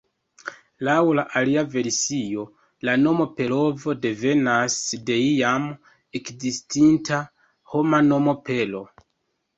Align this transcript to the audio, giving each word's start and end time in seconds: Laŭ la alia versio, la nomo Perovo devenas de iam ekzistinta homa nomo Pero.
Laŭ 0.87 0.93
la 1.17 1.25
alia 1.41 1.63
versio, 1.73 2.45
la 2.89 2.95
nomo 3.03 3.27
Perovo 3.41 3.95
devenas 4.07 4.79
de 5.11 5.19
iam 5.27 5.69
ekzistinta 6.21 7.21
homa 7.75 8.05
nomo 8.11 8.37
Pero. 8.51 8.87